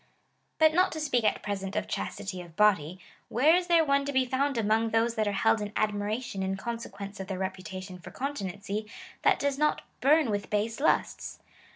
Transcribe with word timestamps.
^ 0.01 0.03
But 0.57 0.73
not 0.73 0.91
to 0.93 0.99
speak 0.99 1.23
at 1.25 1.43
present 1.43 1.75
of 1.75 1.87
chastity 1.87 2.41
of 2.41 2.55
body, 2.55 2.97
where 3.29 3.55
is 3.55 3.67
there 3.67 3.85
one 3.85 4.03
to 4.05 4.11
be 4.11 4.25
found 4.25 4.57
among 4.57 4.89
those 4.89 5.13
that 5.13 5.27
are 5.27 5.31
held 5.31 5.61
in 5.61 5.71
admiration 5.75 6.41
in 6.41 6.57
consequence 6.57 7.19
of 7.19 7.27
their 7.27 7.37
reputation 7.37 7.99
for 7.99 8.09
continency, 8.09 8.87
that 9.21 9.37
does 9.37 9.59
not 9.59 9.83
burn 10.01 10.31
with 10.31 10.49
base 10.49 10.79
lusts 10.79 11.37